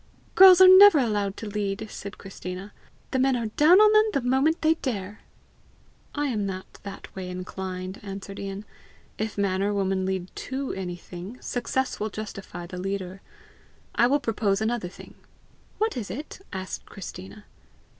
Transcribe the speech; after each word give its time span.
"Girls 0.33 0.59
are 0.59 0.67
never 0.67 0.97
allowed 0.97 1.37
to 1.37 1.45
lead!" 1.47 1.85
said 1.91 2.17
Christina. 2.17 2.73
"The 3.11 3.19
men 3.19 3.35
are 3.35 3.49
down 3.55 3.79
on 3.79 3.93
them 3.93 4.05
the 4.13 4.27
moment 4.27 4.63
they 4.63 4.73
dare!" 4.73 5.19
"I 6.15 6.25
am 6.25 6.43
not 6.43 6.79
that 6.81 7.15
way 7.15 7.29
inclined," 7.29 7.99
answered 8.01 8.39
Ian. 8.39 8.65
"If 9.19 9.37
man 9.37 9.61
or 9.61 9.75
woman 9.75 10.07
lead 10.07 10.31
TO 10.35 10.73
anything, 10.73 11.39
success 11.39 11.99
will 11.99 12.09
justify 12.09 12.65
the 12.65 12.81
leader. 12.81 13.21
I 13.93 14.07
will 14.07 14.19
propose 14.19 14.59
another 14.59 14.89
thing!" 14.89 15.13
"What 15.77 15.95
is 15.95 16.09
it?" 16.09 16.39
asked 16.51 16.87
Christina. 16.87 17.45